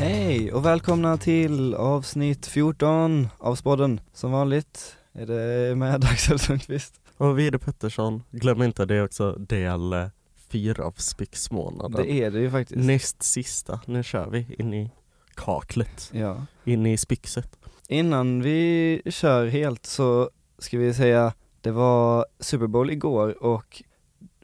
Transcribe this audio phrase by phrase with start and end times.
[0.00, 4.00] Hej och välkomna till avsnitt 14 av Spodden.
[4.12, 7.00] Som vanligt är det med Axel Sundqvist.
[7.16, 10.08] Och Vide Pettersson, glöm inte det är också del
[10.48, 12.02] fyra av Spyxmånaden.
[12.06, 12.80] Det är det ju faktiskt.
[12.86, 14.90] Näst sista, nu kör vi in i
[15.34, 16.46] kaklet, Ja.
[16.64, 17.58] in i spyxet.
[17.88, 23.82] Innan vi kör helt så ska vi säga det var Super Bowl igår och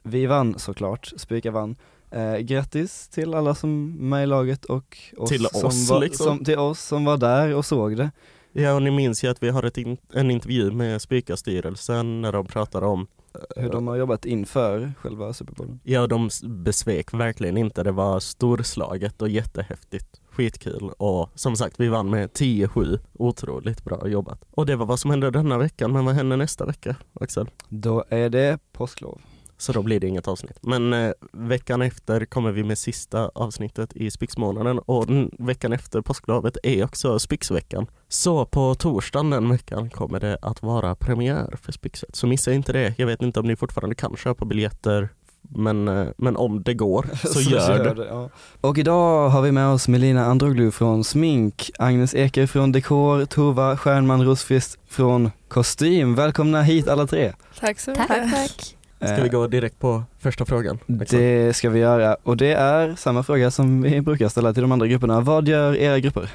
[0.03, 1.75] vi vann såklart, Spika vann.
[2.11, 5.99] Eh, grattis till alla som är med i laget och oss Till som oss, var,
[5.99, 6.25] liksom.
[6.25, 8.11] som, till oss som var där och såg det.
[8.53, 12.31] Ja och ni minns ju att vi har ett in, en intervju med Spyka-styrelsen när
[12.31, 13.07] de pratar om
[13.55, 15.79] Hur de har jobbat inför själva Super Bowlen.
[15.83, 20.21] Ja de besvek verkligen inte, det var storslaget och jättehäftigt.
[20.31, 24.45] Skitkul och som sagt vi vann med 10-7, otroligt bra jobbat.
[24.51, 27.49] Och det var vad som hände denna veckan, men vad händer nästa vecka Axel?
[27.69, 29.21] Då är det påsklov.
[29.57, 30.57] Så då blir det inget avsnitt.
[30.61, 36.01] Men eh, veckan efter kommer vi med sista avsnittet i Spyxmånaden och den, veckan efter
[36.01, 37.87] påsklovet är också Spyxveckan.
[38.07, 42.15] Så på torsdagen den veckan kommer det att vara premiär för Spyxet.
[42.15, 42.93] Så missa inte det.
[42.97, 45.09] Jag vet inte om ni fortfarande kan köpa biljetter
[45.49, 48.05] men, eh, men om det går så, gör det.
[48.05, 48.29] ja.
[48.61, 53.77] Och idag har vi med oss Melina Androglu från Smink, Agnes Eker från Dekor, Tova
[53.77, 56.15] Stjärnman Rosqvist från Kostym.
[56.15, 57.33] Välkomna hit alla tre.
[57.59, 58.07] Tack så mycket.
[58.07, 58.77] Tack, tack.
[59.01, 60.79] Ska vi gå direkt på första frågan?
[60.87, 64.61] Eh, Det ska vi göra och det är samma fråga som vi brukar ställa till
[64.61, 65.21] de andra grupperna.
[65.21, 66.29] Vad gör era grupper?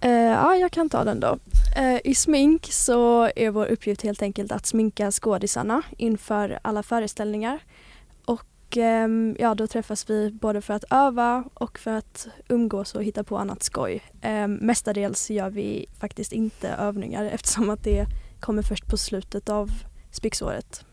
[0.00, 1.38] Eh, ja, jag kan ta den då.
[1.76, 7.58] Eh, I smink så är vår uppgift helt enkelt att sminka skådisarna inför alla föreställningar.
[8.24, 13.04] Och ehm, ja, då träffas vi både för att öva och för att umgås och
[13.04, 14.02] hitta på annat skoj.
[14.20, 18.06] Eh, mestadels gör vi faktiskt inte övningar eftersom att det
[18.40, 19.70] kommer först på slutet av
[20.10, 20.84] spyxåret.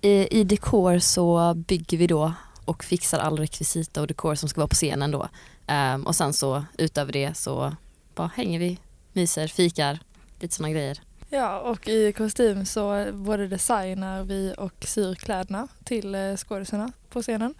[0.00, 2.32] I, dekor så bygger vi då
[2.64, 5.28] och fixar all rekvisita och dekor som ska vara på scenen då.
[5.66, 7.76] Ehm, och sen så utöver det så
[8.14, 8.78] bara hänger vi,
[9.12, 9.98] myser, fikar,
[10.40, 11.00] lite sådana grejer.
[11.30, 17.22] Ja, och i kostym så både designar vi och syr kläderna till eh, skådisarna på
[17.22, 17.54] scenen.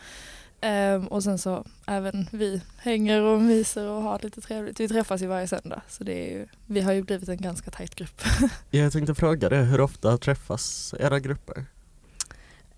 [0.60, 4.80] Ehm, och sen så även vi hänger och myser och har lite trevligt.
[4.80, 7.70] Vi träffas ju varje söndag så det är ju, vi har ju blivit en ganska
[7.70, 8.22] tajt grupp.
[8.70, 11.64] Jag tänkte fråga det, hur ofta träffas era grupper?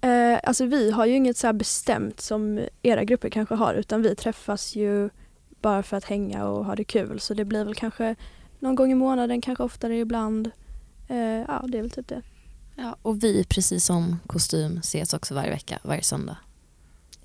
[0.00, 4.02] Eh, alltså vi har ju inget så här bestämt som era grupper kanske har utan
[4.02, 5.10] vi träffas ju
[5.60, 8.16] bara för att hänga och ha det kul så det blir väl kanske
[8.58, 10.50] någon gång i månaden, kanske oftare ibland.
[11.08, 12.22] Eh, ja, det är väl typ det.
[12.76, 16.36] Ja, och vi precis som kostym ses också varje vecka, varje söndag.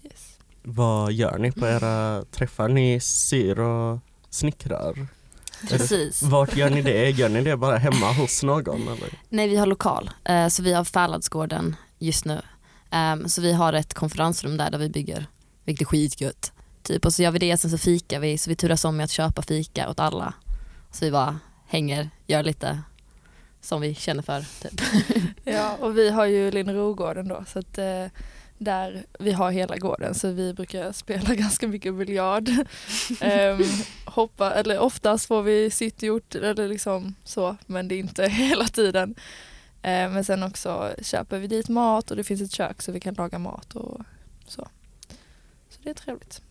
[0.03, 0.37] Yes.
[0.63, 2.67] Vad gör ni på era träffar?
[2.67, 5.07] Ni syr och snickrar?
[5.69, 6.23] Precis.
[6.23, 7.09] Vart gör ni det?
[7.09, 8.81] Gör ni det bara hemma hos någon?
[8.81, 9.19] Eller?
[9.29, 12.41] Nej, vi har lokal, eh, så vi har Fäladsgården just nu.
[12.93, 15.25] Ehm, så vi har ett konferensrum där, där vi bygger,
[15.65, 16.51] vilket är skitgött.
[16.83, 19.03] Typ, och så gör vi det, sen så fikar vi, så vi turas om med
[19.03, 20.33] att köpa fika åt alla.
[20.91, 22.81] Så vi bara hänger, gör lite
[23.61, 24.45] som vi känner för.
[24.61, 24.81] Typ.
[25.43, 28.05] Ja, och vi har ju Linnerogården då så att eh,
[28.57, 32.49] där vi har hela gården så vi brukar spela ganska mycket biljard.
[33.21, 33.63] Ehm,
[34.05, 39.15] hoppa, eller oftast får vi sittgjort eller liksom så men det är inte hela tiden.
[39.83, 42.99] Ehm, men sen också köper vi dit mat och det finns ett kök så vi
[42.99, 44.01] kan laga mat och
[44.47, 44.67] så.
[45.69, 46.41] Så det är trevligt.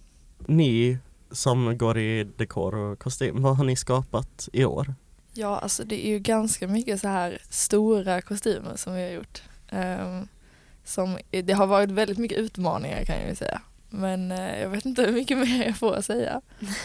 [0.47, 0.99] Ni
[1.31, 4.95] som går i dekor och kostym, vad har ni skapat i år?
[5.33, 9.43] Ja, alltså det är ju ganska mycket så här stora kostymer som vi har gjort.
[9.69, 10.29] Ehm,
[10.85, 13.61] som, det har varit väldigt mycket utmaningar kan jag ju säga.
[13.91, 16.41] Men eh, jag vet inte hur mycket mer jag får säga.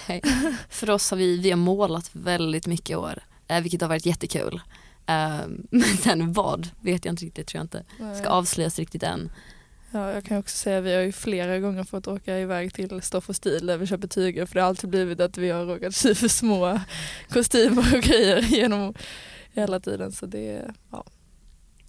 [0.08, 0.22] Nej.
[0.70, 4.06] För oss har vi, vi har målat väldigt mycket i år, eh, vilket har varit
[4.06, 4.62] jättekul.
[5.08, 7.84] Ehm, men sen vad vet jag inte riktigt, tror jag inte
[8.20, 9.30] ska avslöjas riktigt än.
[9.92, 13.02] Ja, jag kan också säga att vi har ju flera gånger fått åka iväg till
[13.02, 15.66] Stoff och stil där vi köper tyger för det har alltid blivit att vi har
[15.66, 16.80] råkat sy för små
[17.30, 18.94] kostymer och grejer genom
[19.54, 20.12] hela tiden.
[20.12, 21.06] Så det, ja.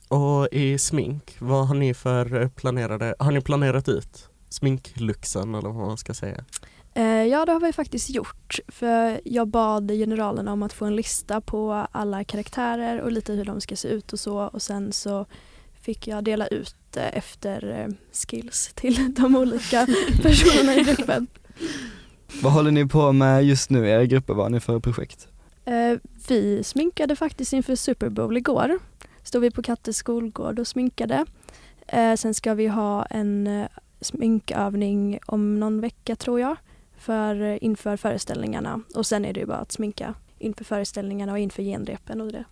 [0.09, 5.69] Och i smink, vad har ni för eh, planerade, har ni planerat ut sminkluxen eller
[5.69, 6.45] vad man ska säga?
[6.99, 8.59] Eh, ja, det har vi faktiskt gjort.
[8.69, 13.45] För jag bad generalerna om att få en lista på alla karaktärer och lite hur
[13.45, 14.39] de ska se ut och så.
[14.39, 15.27] Och sen så
[15.81, 19.87] fick jag dela ut efter eh, skills till de olika
[20.23, 21.27] personerna i gruppen.
[22.43, 24.35] Vad håller ni på med just nu i era grupper?
[24.35, 25.29] Vad har ni för projekt?
[25.65, 25.99] Eh,
[26.29, 28.79] vi sminkade faktiskt inför Super Bowl igår.
[29.23, 31.25] Stod vi på Kattes skolgård och sminkade.
[32.17, 33.69] Sen ska vi ha en
[34.01, 36.57] sminkövning om någon vecka tror jag.
[36.99, 38.81] För, inför föreställningarna.
[38.95, 42.45] Och sen är det ju bara att sminka inför föreställningarna och inför genrepen och det.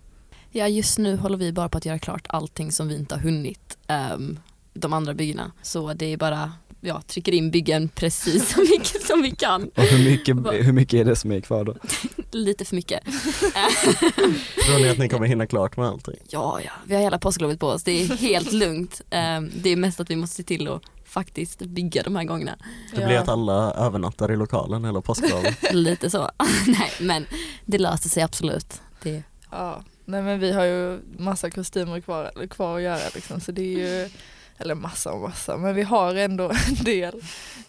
[0.51, 3.21] Ja just nu håller vi bara på att göra klart allting som vi inte har
[3.21, 3.77] hunnit.
[3.87, 4.39] ehm,
[4.73, 5.51] de andra byggena.
[5.61, 6.51] Så det är bara
[6.81, 9.63] ja, trycker in byggen precis så mycket som vi kan.
[9.75, 11.75] Och hur mycket, hur mycket är det som är kvar då?
[12.31, 13.03] Lite för mycket.
[14.65, 16.15] Tror ni att ni kommer hinna klart med allting?
[16.29, 17.83] Ja, ja, vi har hela påsklovet på oss.
[17.83, 19.01] Det är helt lugnt.
[19.09, 20.81] Ehm, Det är mest att vi måste se till att
[21.17, 22.57] faktiskt bygga de här gångerna.
[22.95, 25.57] Det blir att alla övernattar i lokalen hela påsklovet.
[25.73, 26.29] Lite så.
[26.67, 27.25] Nej, men
[27.65, 28.81] det löser sig absolut.
[29.03, 33.51] Det, Ja, nej men vi har ju massa kostymer kvar, kvar att göra liksom så
[33.51, 34.09] det är ju
[34.57, 37.21] eller massa och massa, men vi har ändå en del.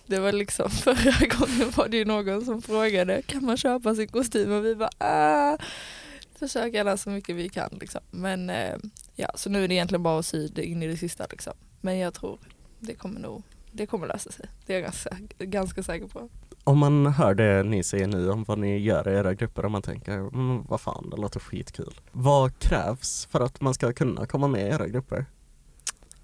[0.06, 4.08] Det var liksom förra gången var det ju någon som frågade kan man köpa sin
[4.08, 5.58] kostym och vi bara ah,
[6.38, 8.00] försök gärna så mycket vi kan liksom.
[8.10, 8.76] Men eh,
[9.14, 11.52] ja, så nu är det egentligen bara att sy in i det sista liksom.
[11.80, 12.38] Men jag tror
[12.80, 13.42] det kommer nog,
[13.72, 14.46] det kommer lösa sig.
[14.66, 16.28] Det är jag ganska, ganska säker på.
[16.64, 19.70] Om man hör det ni säger nu om vad ni gör i era grupper och
[19.70, 22.00] man tänker, mm, vad fan, det låter skitkul.
[22.12, 25.26] Vad krävs för att man ska kunna komma med i era grupper?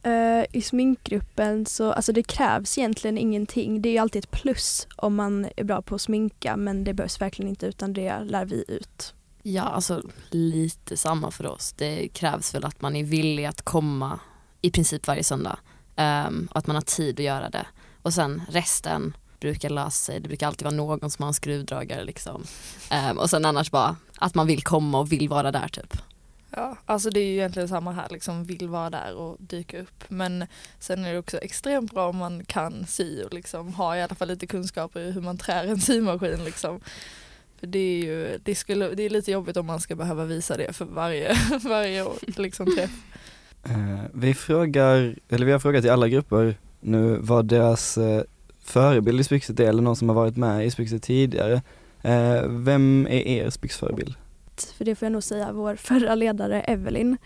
[0.02, 3.82] Eh, I sminkgruppen så, alltså det krävs egentligen ingenting.
[3.82, 6.94] Det är ju alltid ett plus om man är bra på att sminka men det
[6.94, 9.14] behövs verkligen inte utan det lär vi ut.
[9.42, 11.72] ja, alltså lite samma för oss.
[11.72, 14.20] Det krävs väl att man är villig att komma
[14.60, 15.58] i princip varje söndag.
[15.96, 17.66] Um, och att man har tid att göra det.
[18.02, 20.20] Och sen resten brukar lösa sig.
[20.20, 22.44] Det brukar alltid vara någon som har en skruvdragare liksom.
[23.10, 25.96] Um, och sen annars bara att man vill komma och vill vara där typ.
[26.56, 30.04] Ja, alltså det är ju egentligen samma här, liksom vill vara där och dyka upp.
[30.08, 30.46] Men
[30.78, 34.14] sen är det också extremt bra om man kan sy och liksom har i alla
[34.14, 36.44] fall lite kunskaper i hur man trär en symaskin.
[36.44, 36.80] Liksom.
[37.60, 40.56] För det är ju det skulle, det är lite jobbigt om man ska behöva visa
[40.56, 42.06] det för varje, varje
[42.36, 42.90] liksom träff.
[43.64, 48.22] Eh, vi frågar, eller vi har frågat i alla grupper nu vad deras eh,
[48.60, 51.62] förebild i Spyxet är eller någon som har varit med i Spyxet tidigare.
[52.02, 54.14] Eh, vem är er Spyxförebild?
[54.76, 57.16] För det får jag nog säga vår förra ledare Evelyn.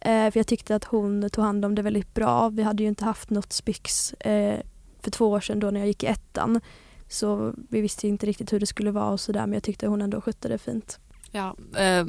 [0.00, 2.48] Eh, för jag tyckte att hon tog hand om det väldigt bra.
[2.48, 4.60] Vi hade ju inte haft något Spyx eh,
[5.00, 6.60] för två år sedan då när jag gick i ettan.
[7.08, 10.02] Så vi visste inte riktigt hur det skulle vara och sådär men jag tyckte hon
[10.02, 10.98] ändå skötte det fint.
[11.30, 12.06] Ja, eh,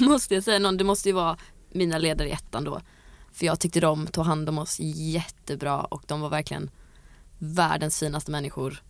[0.00, 1.36] måste jag säga någon, det måste ju vara
[1.72, 2.80] mina ledare i ettan då.
[3.32, 6.70] För jag tyckte de tog hand om oss jättebra och de var verkligen
[7.38, 8.82] världens finaste människor.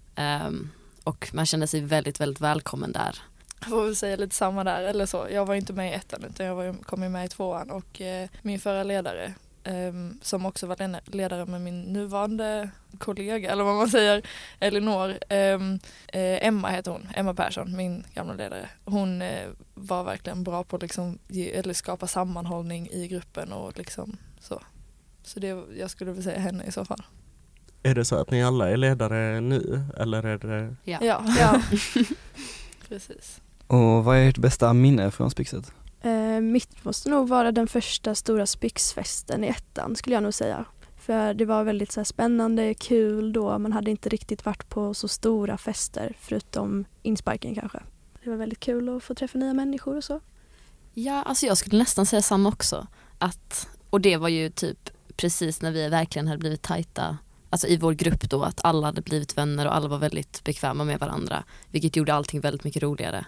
[0.47, 0.71] Um,
[1.05, 3.19] och man kände sig väldigt, väldigt välkommen där.
[3.61, 5.27] Jag får väl säga lite samma där, eller så.
[5.31, 8.01] Jag var inte med i ettan utan jag var, kom ju med i tvåan och
[8.01, 9.35] eh, min förra ledare
[9.65, 14.23] Um, som också var ledare med min nuvarande kollega, eller vad man säger,
[14.61, 15.09] Elinor.
[15.31, 18.69] Um, uh, Emma heter hon, Emma Persson, min gamla ledare.
[18.85, 23.79] Hon uh, var verkligen bra på att liksom ge, eller skapa sammanhållning i gruppen och
[23.79, 24.63] liksom så.
[25.23, 27.03] Så det, jag skulle väl säga henne i så fall.
[27.83, 30.99] Är det så att ni alla är ledare nu eller är det Ja.
[31.03, 31.63] Ja, Ja.
[32.89, 33.41] precis.
[33.67, 35.73] Och vad är ert bästa minne från Spyxet?
[36.03, 40.65] Eh, mitt måste nog vara den första stora Spyxfesten i ettan skulle jag nog säga.
[40.97, 43.59] För det var väldigt så här, spännande, kul då.
[43.59, 47.83] Man hade inte riktigt varit på så stora fester förutom insparken kanske.
[48.25, 50.21] Det var väldigt kul att få träffa nya människor och så.
[50.95, 52.87] Ja, alltså jag skulle nästan säga samma också.
[53.19, 57.19] Att, och det var ju typ precis när vi verkligen hade blivit tajta,
[57.51, 60.85] alltså i vår grupp då, att alla hade blivit vänner och alla var väldigt bekväma
[60.85, 61.45] med varandra.
[61.71, 63.25] Vilket gjorde allting väldigt mycket roligare.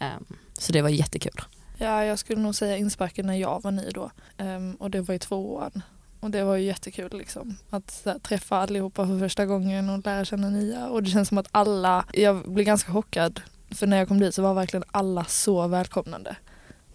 [0.00, 1.40] Um, så det var jättekul.
[1.78, 4.10] Ja, jag skulle nog säga insparken när jag var ny då.
[4.38, 5.82] um, och det var i tvåan.
[6.20, 7.56] Och det var ju jättekul liksom.
[7.70, 10.88] Att här, träffa allihopa för första gången och lära känna nya.
[10.88, 13.40] Och det känns som att alla, jag blev ganska chockad.
[13.70, 16.36] För när jag kom dit så var verkligen alla så välkomnande.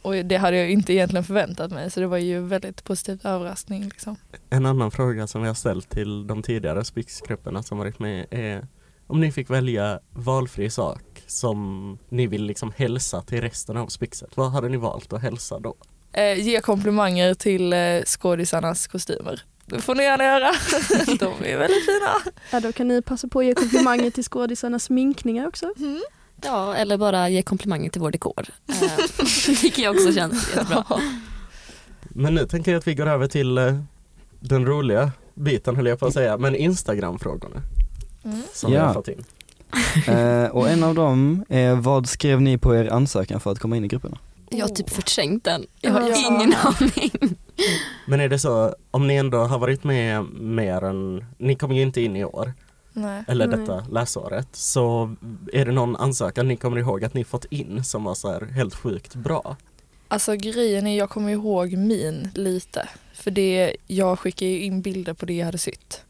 [0.08, 1.92] Och det hade jag inte egentligen förväntat mig.
[1.92, 4.16] Så det var ju väldigt positiv överraskning liksom.
[4.50, 8.68] En annan fråga som vi har ställt till de tidigare Spix-grupperna som varit med är
[9.08, 14.38] om ni fick välja valfri sak som ni vill liksom hälsa till resten av Spixet,
[14.38, 15.76] vad hade ni valt att hälsa då?
[16.14, 19.42] Eh, ge komplimanger till eh, skådisarnas kostymer.
[19.66, 20.52] Det får ni gärna göra.
[21.20, 22.34] De är väldigt fina.
[22.52, 25.74] Ja, då kan ni passa på att ge komplimanger till skådisarnas sminkningar också.
[25.78, 26.02] Mm.
[26.42, 28.46] Ja, eller bara ge komplimanger till vår dekor.
[29.48, 30.84] Det tycker jag också känns jättebra.
[32.02, 33.80] Men nu tänker jag att vi går över till eh,
[34.40, 37.62] den roliga biten höll jag på att säga, men Instagram-frågorna
[38.26, 38.42] Mm.
[38.54, 38.86] som vi Ja.
[38.86, 39.24] har fått in.
[40.08, 43.78] Eh, och en av dem är, vad skrev ni på er ansökan för att komma
[43.78, 44.18] in i grupperna?
[44.50, 45.66] Jag har typ förträngt den.
[45.82, 46.16] Jag har Ja.
[46.30, 47.36] ingen aning.
[48.08, 51.82] Men är det så, om ni ändå har varit med mer än, ni kommer ju
[51.82, 52.54] inte in i år,
[52.98, 53.24] Nej.
[53.28, 53.58] eller Nej.
[53.58, 55.16] detta läsåret, så
[55.54, 58.42] är det någon ansökan ni kommer ihåg att ni fått in som var så här
[58.46, 59.58] helt sjukt bra?
[60.08, 62.90] Alltså grejen är, jag kommer ihåg min lite.
[63.14, 66.04] För det, jag skickade ju in bilder på det jag hade sytt.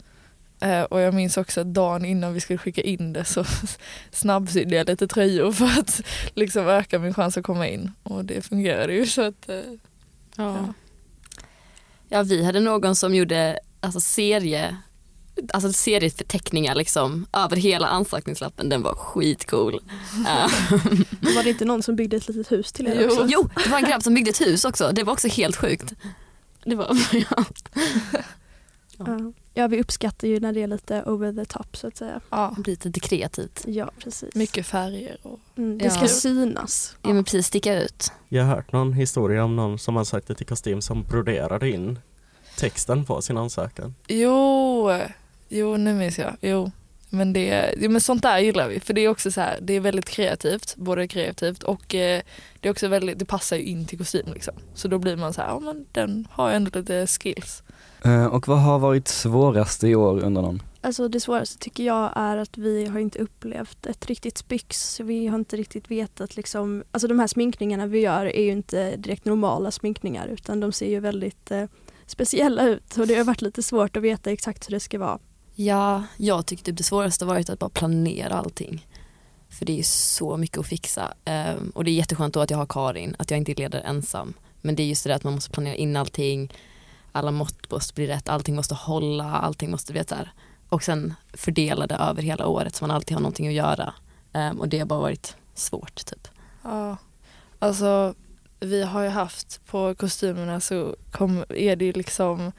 [0.59, 3.43] Eh, och jag minns också att dagen innan vi skulle skicka in det så
[4.11, 6.01] snabbsydde jag lite tröjor för att
[6.33, 7.91] liksom öka min chans att komma in.
[8.03, 9.61] Och det fungerade ju så att eh,
[10.37, 10.73] Ja.
[12.09, 14.77] ja, vi hade någon som gjorde alltså, serie
[15.53, 18.69] alltså serieförteckningar liksom över hela ansökningslappen.
[18.69, 19.79] Den var skitcool.
[20.27, 20.51] Eh,
[21.35, 23.07] Var det inte någon som byggde ett litet hus till er Jo.
[23.07, 23.25] också?
[23.29, 24.91] jo, det var en grabb som byggde ett hus också.
[24.93, 25.93] Det var också helt sjukt.
[26.65, 27.45] Det var, ja.
[28.99, 29.17] Ja.
[29.53, 32.19] ja, vi uppskattar ju när det är lite over the top så att säga.
[32.29, 33.63] Ja, Det blir lite kreativt.
[33.67, 34.35] Ja, precis.
[34.35, 35.91] mycket färger och Mm, det Ja.
[35.91, 36.95] ska synas.
[37.01, 38.11] Ja men precis, sticka ut.
[38.29, 41.69] Jag har hört någon historia om någon som har sagt det till kostym som broderade
[41.69, 41.99] in
[42.57, 43.95] texten på sin ansökan.
[44.07, 44.91] Jo,
[45.49, 46.37] jo nu minns jag.
[46.41, 46.71] Jo.
[47.09, 49.79] Men, det, men sånt där gillar vi för det är också så här, det är
[49.79, 52.21] väldigt kreativt, både kreativt och eh,
[52.59, 54.53] det är också väldigt, det passar ju in till kostym liksom.
[54.73, 57.63] Så då blir man så här, ja men den har ju ändå lite skills.
[58.05, 60.61] Eh, och vad har varit svårast i år under någon?
[60.81, 64.99] Alltså det svåraste tycker jag är att vi har inte upplevt ett riktigt spyx.
[64.99, 68.95] Vi har inte riktigt vetat liksom, alltså de här sminkningarna vi gör är ju inte
[68.95, 71.65] direkt normala sminkningar utan de ser ju väldigt eh,
[72.05, 75.19] speciella ut och det har varit lite svårt att veta exakt hur det ska vara.
[75.59, 78.87] Ja, jag tycker typ det svåraste har varit att bara planera allting.
[79.49, 81.13] För det är så mycket att fixa.
[81.25, 84.33] Um, och det är jätteskönt då att jag har Karin, att jag inte leder ensam.
[84.61, 86.53] Men det är just det där att man måste planera in allting,
[87.11, 90.31] alla mått måste bli rätt, allting måste hålla, allting måste bli så här.
[90.69, 93.93] Och sen fördela det över hela året så man alltid har någonting att göra.
[94.33, 96.27] Um, och det har bara varit svårt typ.
[96.63, 96.97] Ja,
[97.59, 98.13] alltså
[98.59, 102.51] vi har ju haft på kostymerna så kom, är det ju liksom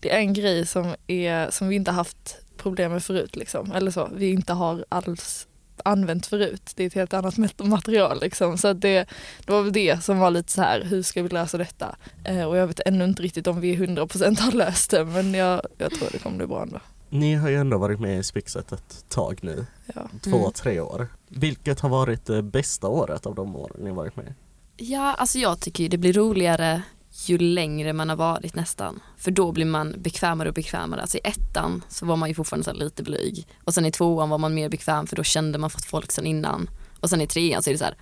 [0.00, 3.72] det är en grej som, är, som vi inte haft problem med förut liksom.
[3.72, 5.46] Eller så, vi inte har alls
[5.84, 6.72] använt förut.
[6.74, 8.58] Det är ett helt annat mat- material liksom.
[8.58, 9.06] Så det,
[9.46, 11.96] det var väl det som var lite så här, hur ska vi lösa detta?
[12.24, 15.62] Eh, och jag vet ännu inte riktigt om vi 100% har löst det men jag,
[15.78, 16.80] jag tror det kommer bli bra ändå.
[17.10, 20.08] Ni har ju ändå varit med i Spixet ett tag nu, Ja.
[20.24, 20.52] två, Mm.
[20.52, 21.08] tre år.
[21.28, 24.34] Vilket har varit det bästa året av de åren ni varit med?
[24.76, 26.82] Ja, alltså jag tycker ju det blir roligare
[27.26, 29.00] ju längre man har varit nästan.
[29.16, 31.00] För då blir man bekvämare och bekvämare.
[31.00, 33.46] Alltså i ettan så var man ju fortfarande så lite blyg.
[33.64, 36.26] Och sen i tvåan var man mer bekväm för då kände man fått folk sen
[36.26, 36.70] innan.
[37.00, 37.94] Och sen i trean så är det så här,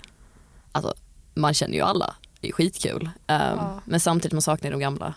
[0.73, 0.95] alltså
[1.35, 2.15] man känner ju alla.
[2.41, 3.03] Det är skitkul.
[3.05, 3.81] Um, Ja.
[3.85, 5.15] Men samtidigt man saknar de gamla.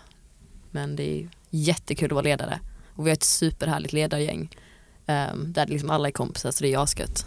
[0.70, 2.60] Men det är jättekul att vara ledare.
[2.94, 4.56] Och vi har ett superhärligt ledargäng.
[5.06, 7.26] Um, där liksom alla är kompisar så det är asgött.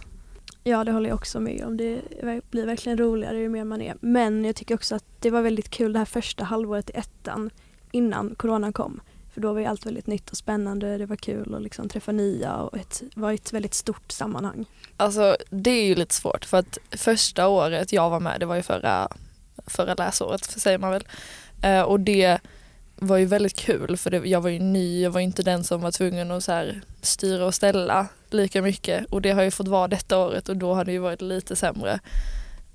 [0.64, 1.78] Ja det håller jag också med om.
[1.78, 2.02] Det
[2.52, 3.96] blir verkligen roligare ju mer man är.
[4.00, 7.50] Men jag tycker också att det var väldigt kul det här första halvåret i ettan
[7.92, 9.02] innan coronan kom.
[9.34, 10.98] För då var ju allt väldigt nytt och spännande.
[10.98, 14.66] Det var kul att liksom träffa nya och ett, var ett väldigt stort sammanhang.
[14.98, 18.56] Alltså det är ju lite svårt för att första året jag var med, det var
[18.56, 19.08] ju förra,
[19.68, 21.04] förra läsåret säger man väl.
[21.64, 22.40] Eh, och det
[23.04, 25.82] var ju väldigt kul för det, jag var ju ny, jag var inte den som
[25.82, 29.68] var tvungen att så här styra och ställa lika mycket och det har ju fått
[29.68, 32.00] vara detta året och då har det ju varit lite sämre.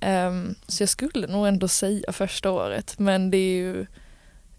[0.00, 3.86] Ehm, så jag skulle nog ändå säga första året men det är ju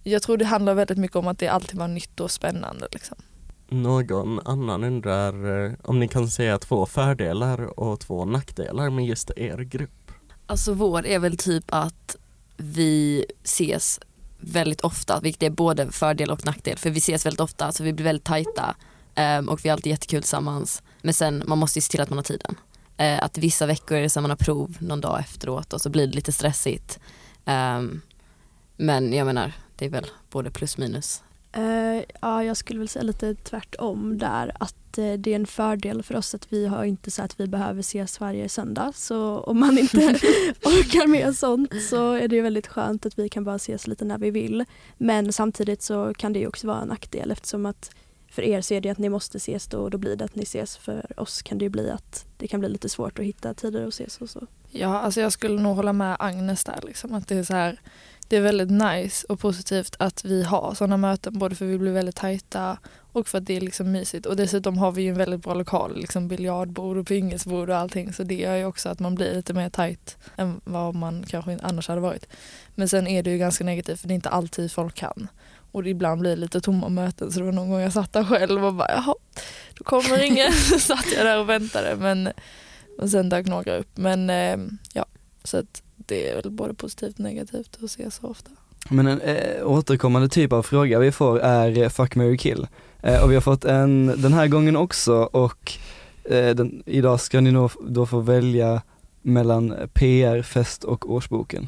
[0.04, 2.88] jag tror det handlar väldigt mycket om att det alltid var nytt och spännande.
[2.92, 3.18] Liksom.
[3.70, 9.32] Någon annan undrar eh, om ni kan säga två fördelar och två nackdelar med just
[9.36, 10.12] er grupp?
[10.46, 12.16] Alltså vår är väl typ att
[12.58, 14.00] vi ses
[14.40, 16.78] väldigt ofta, vilket är både fördel och nackdel.
[16.78, 18.76] För vi ses väldigt ofta, så vi blir väldigt tajta
[19.16, 20.84] um, och vi har alltid jättekul tillsammans.
[21.02, 22.56] Men sen, man måste ju se till att man har tiden.
[23.02, 25.82] Uh, att vissa veckor är det så att man har prov någon dag efteråt och
[25.82, 27.00] så blir det lite stressigt.
[27.46, 28.02] Um,
[28.78, 31.24] men jag menar, det är väl både plus minus.
[31.52, 34.52] Eh, ja, jag skulle väl säga lite tvärtom där.
[34.60, 37.48] Att eh, det är en fördel för oss att vi har inte så att vi
[37.48, 38.92] behöver ses varje söndag.
[38.96, 39.98] Så om man inte
[40.64, 44.18] orkar med sånt så är det väldigt skönt att vi kan bara ses lite när
[44.18, 44.66] vi vill.
[44.98, 47.92] Men samtidigt så kan det också vara en nackdel eftersom att
[48.32, 50.36] för er så är det att ni måste ses då och då blir det att
[50.36, 50.78] ni ses.
[50.78, 53.88] För oss kan det ju bli att det kan bli lite svårt att hitta tider
[53.88, 54.48] att ses och så.
[54.72, 56.80] Ja, alltså jag skulle nog hålla med Agnes där.
[56.84, 57.82] Liksom, att det, är så här,
[58.30, 61.40] det är väldigt nice och positivt att vi har sådana möten.
[61.40, 62.78] Både för att vi blir väldigt tajta
[63.12, 64.26] och för att det är liksom mysigt.
[64.26, 65.96] Och dessutom har vi ju en väldigt bra lokal.
[65.96, 68.14] Liksom biljardbord och pingisbord och allting.
[68.14, 71.60] Så det gör ju också att man blir lite mer tajt än vad man kanske
[71.62, 72.26] annars hade varit.
[72.76, 75.28] Men sen är det ju ganska negativt för det är inte alltid folk kan.
[75.72, 77.32] Och det ibland blir det lite tomma möten.
[77.32, 79.16] Så det var någon gång jag satt där själv och bara jaha,
[79.78, 80.54] då kommer ingen.
[80.70, 81.96] Så satt jag där och väntade.
[81.96, 82.30] Men
[82.98, 83.98] och sen dök några upp.
[83.98, 84.58] Men eh,
[84.94, 85.06] ja,
[85.44, 88.52] så att det är väl både positivt och negativt att se så ofta.
[88.90, 92.68] Men en eh, återkommande typ av fråga vi får är eh, fuck, marry, kill.
[93.02, 95.74] Eh, och vi har fått en den här gången också och
[96.24, 98.82] eh, den, idag ska ni nog då få välja
[99.22, 101.68] mellan PR, fest och årsboken.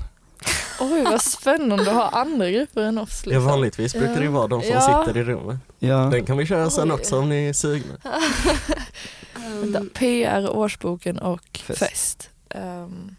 [0.79, 3.21] Oj vad spännande att ha andra grupper än oss.
[3.25, 3.45] Ja, Liksom.
[3.45, 5.05] vanligtvis brukar det ju vara de som Ja.
[5.05, 5.57] sitter i rummet.
[5.79, 6.95] Ja, Den kan vi köra sen Oj.
[6.95, 7.93] också om ni är sugna.
[9.61, 11.79] Vänta, PR, årsboken och Fest.
[11.79, 12.29] fest.
[12.49, 13.15] Ehm,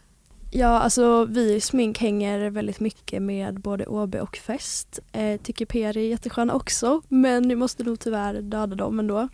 [0.54, 4.98] Ja, alltså vi i Smink hänger väldigt mycket med både OB och fest.
[5.12, 9.28] Eh, tycker PR är jättesköna också, men vi måste nog tyvärr döda dem ändå.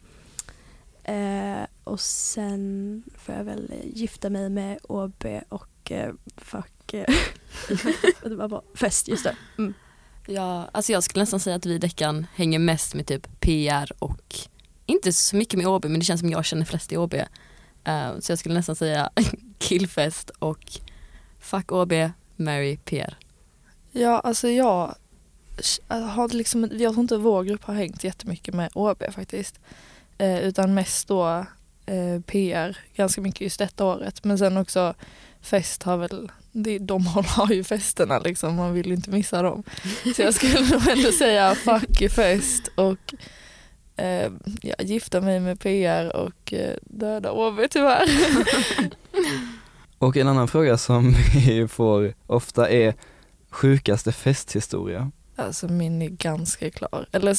[1.05, 7.15] Eh, och sen får jag väl gifta mig med OB och eh, fuck, eh,
[8.23, 9.37] det var bara fest just det.
[9.59, 9.75] Mm.
[10.27, 13.93] Ja, alltså jag skulle nästan säga att vi i Deckan hänger mest med typ PR
[13.99, 14.35] och
[14.87, 17.15] inte så mycket med OB men det känns som jag känner flest i OB.
[17.15, 17.21] Uh,
[17.85, 19.11] eh, så jag skulle nästan säga
[19.59, 20.81] killfest och
[21.49, 21.93] fuck OB,
[22.37, 23.17] marry PR.
[23.93, 24.95] Ja, alltså jag
[25.89, 29.61] har liksom, jag tror inte vår grupp har hängt jättemycket med OB faktiskt.
[30.19, 31.47] Eh, utan mest då
[31.87, 34.25] eh, PR ganska mycket just detta året.
[34.25, 34.95] Men sen också
[35.41, 39.63] fest har väl, det, de har ju festerna liksom, man vill inte missa dem.
[40.17, 43.15] Så jag skulle nog ändå säga fuck fest och
[43.97, 48.09] eh, ja, gifta mig med PR och eh, döda OB tyvärr.
[49.99, 52.95] Och en annan fråga som vi får ofta är
[53.51, 55.11] sjukaste festhistoria.
[55.37, 57.07] Alltså min är ganska klar.
[57.13, 57.37] Eller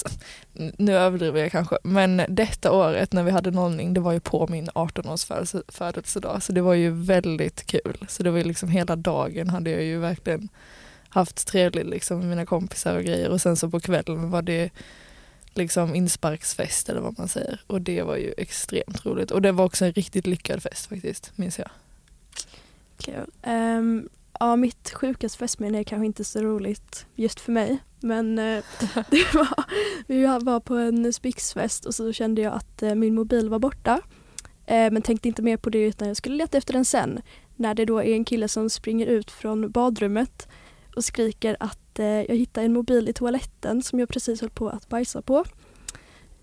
[0.53, 1.77] nu överdriver jag kanske.
[1.83, 5.25] Men detta året när vi hade nollning, det var ju på min 18-års
[5.67, 6.43] födelsedag.
[6.43, 8.05] Så det var ju väldigt kul.
[8.07, 10.49] Så det var ju liksom hela dagen hade jag ju verkligen
[11.09, 13.29] haft trevligt liksom med mina kompisar och grejer.
[13.29, 14.69] Och sen så på kvällen var det
[15.53, 17.61] liksom insparksfest eller vad man säger.
[17.67, 19.31] Och det var ju extremt roligt.
[19.31, 21.69] Och det var också en riktigt lyckad fest faktiskt, minns jag
[22.99, 23.31] verkligen.
[23.77, 27.77] Um, ja, mitt sjukaste festminne är kanske inte så roligt just för mig.
[27.99, 28.63] Men uh,
[29.09, 29.63] det var,
[30.07, 34.01] vi var på en spixfest och så kände jag att uh, min mobil var borta.
[34.71, 37.21] Uh, men tänkte inte mer på det utan jag skulle leta efter den sen.
[37.55, 40.47] När det då är en kille som springer ut från badrummet
[40.95, 44.69] och skriker att eh, jag hittade en mobil i toaletten som jag precis höll på
[44.69, 45.45] att bajsa på.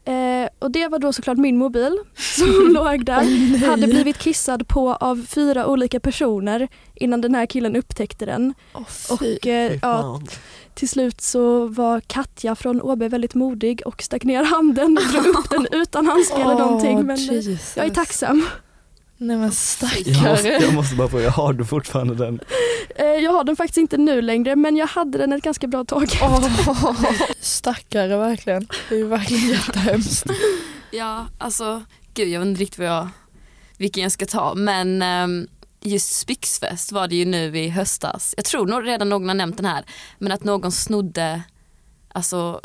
[0.06, 3.22] Eh, och det var då såklart min mobil som låg där.
[3.22, 8.54] Oh, hade blivit kissad på av fyra olika personer innan den här killen upptäckte den.
[8.74, 10.20] Oh, och eh, ja,
[10.74, 15.26] till slut så var Katja från OB väldigt modig och stack ner handen och drog
[15.26, 17.02] upp den utan handskar oh, eller någonting.
[17.02, 17.76] Men Jesus.
[17.76, 18.46] jag är tacksam.
[19.18, 20.02] Nej men stackare.
[20.06, 22.40] Jag måste, jag måste bara fråga, har du fortfarande den?
[22.96, 25.84] Eh, jag har den faktiskt inte nu längre men jag hade den ett ganska bra
[25.84, 26.02] tag.
[26.22, 27.02] Oh,
[27.40, 28.68] stackare verkligen.
[28.88, 30.26] Det är ju verkligen jättehemskt.
[30.90, 31.82] Ja alltså,
[32.14, 33.08] gud jag vet inte riktigt vad jag,
[33.76, 35.46] vilken jag ska ta men um,
[35.80, 38.34] just Spixfest var det ju nu i höstas.
[38.36, 39.84] Jag tror nog redan någon har nämnt den här
[40.18, 41.42] men att någon snodde
[42.08, 42.60] alltså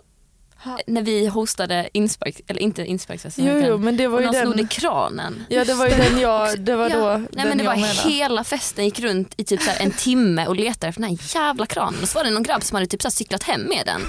[0.88, 4.38] när vi hostade insparks, eller inte insparksfesten, jo, jo, men det var och ju de
[4.38, 4.46] den...
[4.46, 5.44] snodde kranen.
[5.50, 6.98] Ja det var ju den jag, det var ja.
[6.98, 8.10] då Nej men det var menade.
[8.10, 11.66] hela festen gick runt i typ så en timme och letade efter den här jävla
[11.66, 14.02] kranen och så var det någon grabb som hade typ så cyklat hem med den.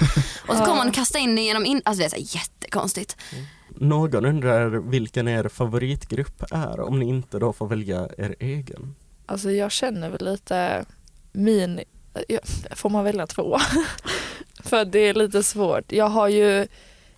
[0.47, 1.81] Och så kom han och kastade in den genom, in...
[1.85, 3.17] alltså det är så jättekonstigt.
[3.31, 3.45] Mm.
[3.75, 8.95] Någon undrar vilken er favoritgrupp är om ni inte då får välja er egen?
[9.25, 10.85] Alltså jag känner väl lite
[11.33, 11.81] min,
[12.71, 13.57] får man välja två?
[14.63, 15.91] För det är lite svårt.
[15.91, 16.67] Jag har ju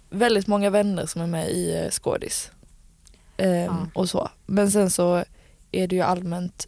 [0.10, 2.52] väldigt många vänner som är med i eh, skådis.
[3.38, 3.88] Um, ja.
[3.94, 4.30] och så.
[4.46, 5.24] Men sen så
[5.72, 6.68] är det ju allmänt,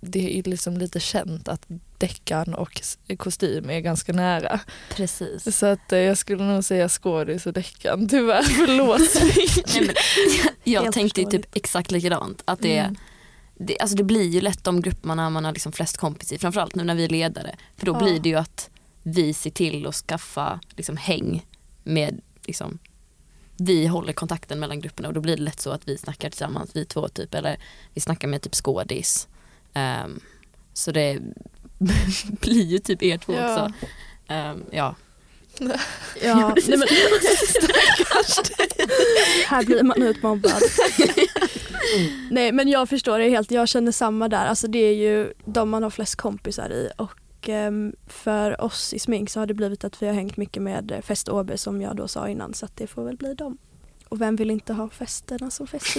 [0.00, 1.66] det är liksom lite känt att
[1.98, 2.82] deckan och
[3.16, 4.60] kostym är ganska nära.
[4.90, 5.56] Precis.
[5.56, 8.42] Så att eh, jag skulle nog säga skådis och deckan, tyvärr.
[8.42, 9.00] Förlåt
[9.74, 9.94] Nej, men,
[10.72, 12.42] Jag Helt tänkte ju typ exakt likadant.
[12.44, 12.96] Att det, mm.
[13.62, 16.74] Det, alltså det blir ju lätt de grupperna man har liksom flest kompis i, framförallt
[16.74, 17.56] nu när vi är ledare.
[17.76, 17.98] För då ja.
[17.98, 18.70] blir det ju att
[19.02, 21.46] vi ser till att skaffa liksom, häng
[21.82, 22.78] med liksom,
[23.56, 26.70] vi håller kontakten mellan grupperna och då blir det lätt så att vi snackar tillsammans,
[26.74, 27.58] vi två typ, eller
[27.94, 29.28] vi snackar med typ skådis.
[29.74, 30.20] Um,
[30.72, 31.18] så det
[32.40, 33.52] blir ju typ er två ja.
[33.52, 33.86] också.
[34.34, 34.94] Um, ja.
[36.22, 36.88] Ja, nej men,
[39.46, 40.62] här blir man utmobbad.
[42.30, 44.46] nej men jag förstår det helt, jag känner samma där.
[44.46, 48.98] Alltså det är ju de man har flest kompisar i och Ehm, för oss i
[48.98, 51.96] smink så har det blivit att vi har hängt mycket med Fest OB som jag
[51.96, 53.58] då sa innan så att det får väl bli dem.
[54.08, 55.96] Och vem vill inte ha festerna som fest?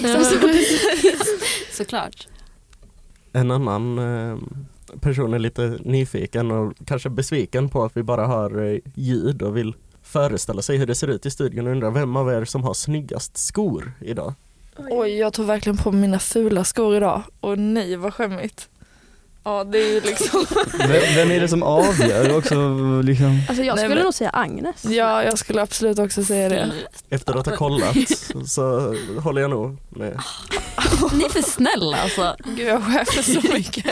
[1.72, 2.28] Såklart.
[3.32, 4.38] En annan eh,
[5.00, 9.74] personen lite nyfiken och kanske besviken på att vi bara har eh, ljud och vill
[10.02, 12.74] föreställa sig hur det ser ut i studion och undrar vem av er som har
[12.74, 14.34] snyggast skor idag?
[14.76, 18.68] Oj, jag tog verkligen på mina fula skor idag och nej vad skämmigt.
[19.44, 20.46] Ja det är ju liksom
[20.78, 22.54] vem, vem är det som avgör också?
[23.02, 23.40] Liksom?
[23.48, 24.04] Alltså jag skulle Nej, men...
[24.04, 24.84] nog säga Agnes.
[24.84, 26.72] Ja jag skulle absolut också säga det.
[27.10, 27.96] Efter att ha kollat
[28.46, 30.12] så håller jag nog med.
[31.12, 32.36] Ni är för snälla alltså.
[32.44, 33.86] Gud jag skäms så mycket.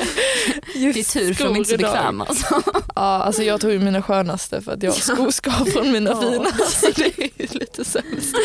[0.75, 2.63] Just det är tur för de är inte så bekväma alltså.
[2.95, 6.51] Ja alltså jag tog ju mina skönaste för att jag har skoskav från mina fina
[6.51, 8.37] så det är lite sämst.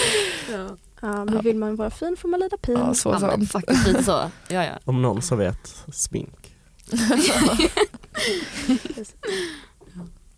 [0.52, 0.78] Ja.
[1.02, 2.78] Ja, men vill man vara fin får man lida pin.
[2.78, 4.32] Ja, så ja, faktiskt lite så.
[4.48, 4.72] Ja, ja.
[4.86, 6.47] Om någon så vet, smink.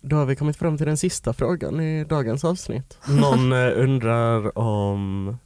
[0.00, 2.98] Då har vi kommit fram till den sista frågan i dagens avsnitt.
[3.08, 5.36] Någon eh, undrar om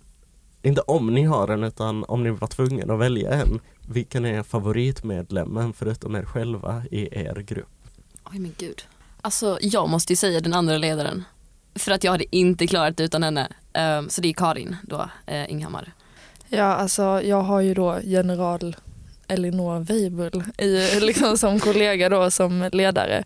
[0.62, 4.42] inte om ni har en utan om ni var tvungna att välja en, vilken är
[4.42, 7.68] favoritmedlemmen förutom er själva i er grupp?
[8.32, 8.82] Oj men gud.
[9.20, 11.24] Alltså jag måste ju säga den andra ledaren.
[11.74, 13.48] För att jag hade inte klarat utan henne.
[13.72, 15.92] Ehm, så det är Karin då, uh, Inghammar.
[16.48, 18.76] Ja, alltså jag har ju då general
[19.28, 23.24] Elinor Weibull i, liksom som kollega då som ledare.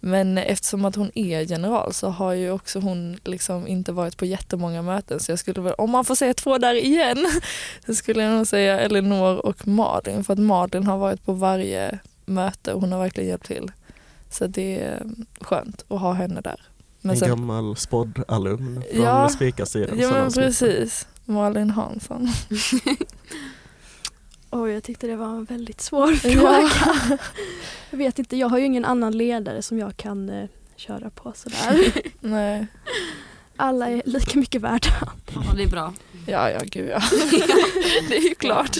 [0.00, 4.24] Men eftersom att hon är general så har ju också hon liksom inte varit på
[4.24, 7.26] jättemånga möten så jag skulle väl, om man får säga två där igen,
[7.86, 11.98] så skulle jag nog säga Elinor och Malin för att Malin har varit på varje
[12.24, 13.70] möte och hon har verkligen hjälpt till.
[14.30, 15.02] Så det är
[15.40, 16.60] skönt att ha henne där.
[17.00, 19.98] Men en sen, gammal spodd-alumn från ja, Spikarsidan.
[19.98, 22.28] Ja men precis, Malin Hansson.
[24.50, 26.70] Oj, jag tyckte det var en väldigt svår fråga.
[27.90, 31.32] jag vet inte, jag har ju ingen annan ledare som jag kan eh, köra på
[31.36, 31.92] sådär.
[32.20, 32.66] Nej.
[33.56, 34.88] Alla är lika mycket värda.
[35.34, 35.94] Ja, det är bra.
[36.26, 37.02] Ja, ja, gud ja.
[38.08, 38.76] det är ju klart.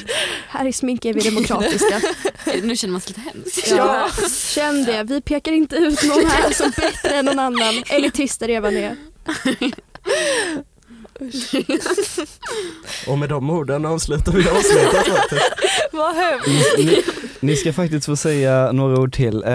[0.49, 2.01] Här i Smink är vi demokratiska.
[2.63, 3.71] nu känner man sig lite hemskt.
[3.71, 5.03] Ja, känn det.
[5.03, 7.83] Vi pekar inte ut någon här som bättre än någon annan.
[7.87, 8.97] Elitister är vad ni är.
[13.07, 15.53] Och med de orden avslutar vi avsnittet faktiskt.
[15.93, 16.79] Vad hemskt.
[16.79, 17.03] Ni,
[17.41, 19.43] ni, ska faktiskt få säga några ord till.
[19.43, 19.51] Eh,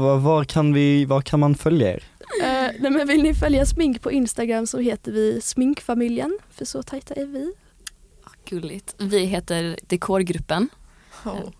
[0.00, 2.02] var, var, kan vi, var kan man följa er?
[2.42, 6.82] Eh, nej men vill ni följa Smink på Instagram så heter vi Sminkfamiljen, för så
[6.82, 7.52] tajta är vi.
[8.44, 8.94] Gulligt.
[8.98, 10.68] Vi heter Dekorgruppen.
[11.24, 11.50] Oh.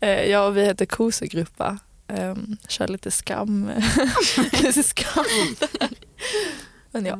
[0.30, 1.78] ja, vi heter Kosegruppa.
[2.08, 3.70] Um, kör lite skam.
[4.62, 5.24] lite skam.
[6.90, 7.18] Men ja,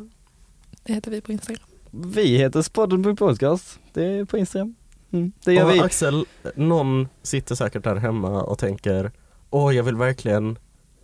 [0.85, 1.63] det heter vi på Instagram.
[1.91, 4.75] Vi heter spodden.podcast, det är på Instagram.
[5.13, 5.81] Mm, det gör och vi.
[5.81, 9.13] Axel, någon sitter säkert där hemma och tänker,
[9.51, 10.59] åh jag vill verkligen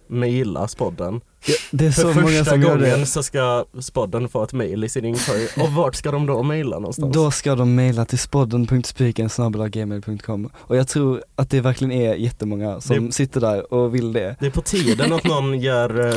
[0.07, 1.20] mejla spodden.
[1.46, 3.07] Ja, det är så För många första som gör gången det.
[3.07, 6.78] så ska spodden få ett mejl i sin inkorg och vart ska de då mejla
[6.78, 7.14] någonstans?
[7.14, 13.07] Då ska de mejla till spodden.spiken.gmail.com och jag tror att det verkligen är jättemånga som
[13.07, 14.37] det, sitter där och vill det.
[14.40, 16.14] Det är på tiden att någon gör, eh,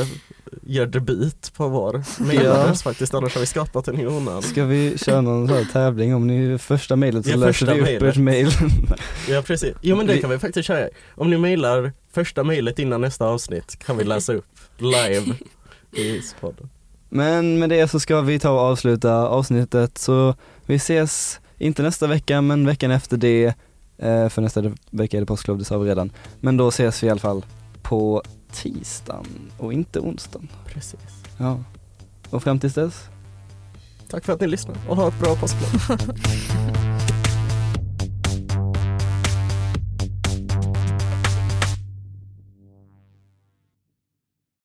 [0.62, 2.90] gör debut på vår mejladress ja.
[2.90, 4.42] faktiskt, annars har vi skapat den i onödan.
[4.42, 7.74] Ska vi köra någon sån här tävling om ni är första mejlet så ja, läser
[7.74, 8.48] vi upp ert mejl.
[9.28, 10.88] ja precis, jo men det kan vi faktiskt köra.
[11.14, 14.46] Om ni mejlar första mejlet innan nästa avsnitt kan vi läsa upp
[14.78, 15.34] live
[15.92, 16.68] i podden.
[17.08, 20.34] Men med det så ska vi ta och avsluta avsnittet så
[20.66, 23.54] vi ses, inte nästa vecka men veckan efter det,
[23.98, 26.12] eh, för nästa vecka är det påsklov, det sa vi redan.
[26.40, 27.44] Men då ses vi i alla fall
[27.88, 28.22] på
[28.52, 30.48] tisdagen och inte onsdagen.
[30.66, 31.24] Precis.
[31.38, 31.58] Ja.
[32.30, 33.08] Och fram tills dess?
[34.08, 36.16] Tack för att ni lyssnade och ha ett bra påsklov.